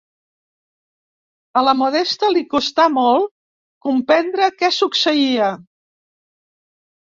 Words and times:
A 1.61 1.63
la 1.67 1.75
Modesta 1.81 2.31
li 2.37 2.41
costà 2.55 2.87
molt 2.95 3.29
comprendre 3.89 4.51
què 4.65 4.73
succeïa. 4.81 5.55